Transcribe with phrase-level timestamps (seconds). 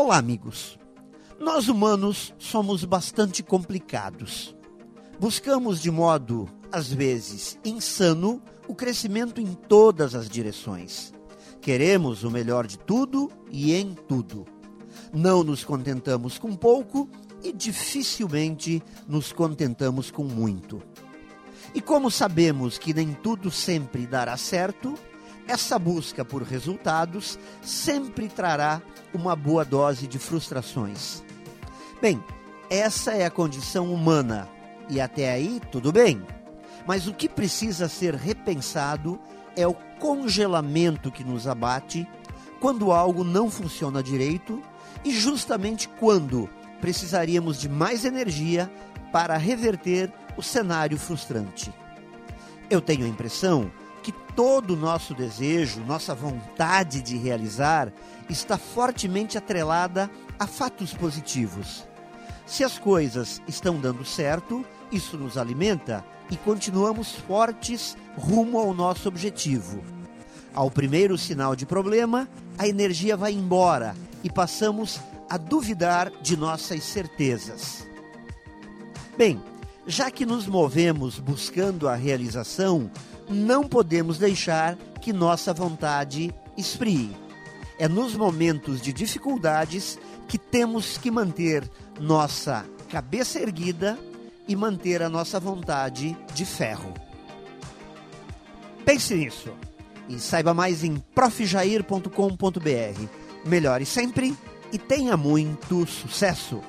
[0.00, 0.78] Olá, amigos.
[1.40, 4.54] Nós humanos somos bastante complicados.
[5.18, 11.12] Buscamos de modo, às vezes, insano o crescimento em todas as direções.
[11.60, 14.46] Queremos o melhor de tudo e em tudo.
[15.12, 17.10] Não nos contentamos com pouco
[17.42, 20.80] e dificilmente nos contentamos com muito.
[21.74, 24.94] E como sabemos que nem tudo sempre dará certo,
[25.48, 28.82] essa busca por resultados sempre trará
[29.14, 31.24] uma boa dose de frustrações.
[32.02, 32.22] Bem,
[32.68, 34.46] essa é a condição humana
[34.90, 36.22] e até aí tudo bem.
[36.86, 39.18] Mas o que precisa ser repensado
[39.56, 42.06] é o congelamento que nos abate
[42.60, 44.62] quando algo não funciona direito
[45.02, 46.48] e justamente quando
[46.80, 48.70] precisaríamos de mais energia
[49.10, 51.72] para reverter o cenário frustrante.
[52.68, 53.70] Eu tenho a impressão
[54.02, 57.92] que todo o nosso desejo, nossa vontade de realizar,
[58.28, 61.86] está fortemente atrelada a fatos positivos.
[62.46, 69.08] Se as coisas estão dando certo, isso nos alimenta e continuamos fortes rumo ao nosso
[69.08, 69.82] objetivo.
[70.54, 76.82] Ao primeiro sinal de problema, a energia vai embora e passamos a duvidar de nossas
[76.84, 77.86] certezas.
[79.16, 79.42] Bem,
[79.88, 82.90] já que nos movemos buscando a realização,
[83.26, 87.16] não podemos deixar que nossa vontade esfrie.
[87.78, 93.98] É nos momentos de dificuldades que temos que manter nossa cabeça erguida
[94.46, 96.92] e manter a nossa vontade de ferro.
[98.84, 99.54] Pense nisso
[100.06, 102.10] e saiba mais em profjair.com.br.
[103.46, 104.36] Melhore sempre
[104.70, 106.60] e tenha muito sucesso!